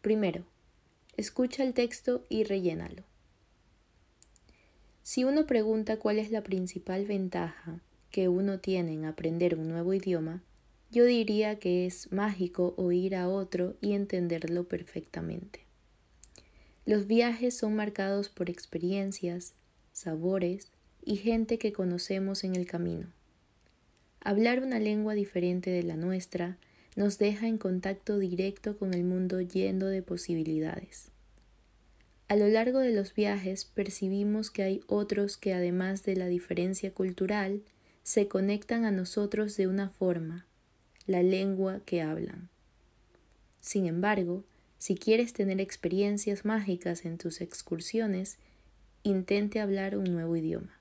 Primero, 0.00 0.44
escucha 1.16 1.62
el 1.62 1.74
texto 1.74 2.24
y 2.28 2.44
rellénalo. 2.44 3.04
Si 5.02 5.24
uno 5.24 5.46
pregunta 5.46 5.98
cuál 5.98 6.18
es 6.18 6.30
la 6.30 6.42
principal 6.42 7.04
ventaja 7.04 7.80
que 8.10 8.28
uno 8.28 8.60
tiene 8.60 8.92
en 8.92 9.04
aprender 9.04 9.58
un 9.58 9.68
nuevo 9.68 9.92
idioma, 9.92 10.42
yo 10.90 11.04
diría 11.04 11.58
que 11.58 11.86
es 11.86 12.10
mágico 12.12 12.74
oír 12.76 13.14
a 13.14 13.28
otro 13.28 13.76
y 13.80 13.92
entenderlo 13.92 14.68
perfectamente. 14.68 15.60
Los 16.86 17.06
viajes 17.06 17.56
son 17.56 17.76
marcados 17.76 18.28
por 18.28 18.50
experiencias, 18.50 19.54
sabores 19.92 20.72
y 21.04 21.16
gente 21.16 21.58
que 21.58 21.72
conocemos 21.72 22.42
en 22.42 22.56
el 22.56 22.66
camino. 22.66 23.08
Hablar 24.20 24.62
una 24.62 24.80
lengua 24.80 25.14
diferente 25.14 25.70
de 25.70 25.82
la 25.82 25.96
nuestra 25.96 26.58
nos 26.96 27.18
deja 27.18 27.46
en 27.46 27.58
contacto 27.58 28.18
directo 28.18 28.76
con 28.76 28.94
el 28.94 29.04
mundo 29.04 29.40
lleno 29.40 29.86
de 29.86 30.02
posibilidades. 30.02 31.10
A 32.28 32.36
lo 32.36 32.46
largo 32.48 32.78
de 32.78 32.92
los 32.92 33.14
viajes 33.14 33.64
percibimos 33.64 34.50
que 34.50 34.62
hay 34.62 34.80
otros 34.86 35.36
que 35.36 35.52
además 35.52 36.04
de 36.04 36.16
la 36.16 36.26
diferencia 36.26 36.92
cultural, 36.92 37.62
se 38.02 38.28
conectan 38.28 38.84
a 38.84 38.90
nosotros 38.90 39.56
de 39.56 39.66
una 39.66 39.90
forma, 39.90 40.46
la 41.06 41.22
lengua 41.22 41.80
que 41.84 42.02
hablan. 42.02 42.48
Sin 43.60 43.86
embargo, 43.86 44.44
si 44.78 44.94
quieres 44.94 45.32
tener 45.32 45.60
experiencias 45.60 46.44
mágicas 46.44 47.04
en 47.04 47.18
tus 47.18 47.40
excursiones, 47.40 48.38
intente 49.02 49.60
hablar 49.60 49.96
un 49.96 50.04
nuevo 50.04 50.36
idioma. 50.36 50.79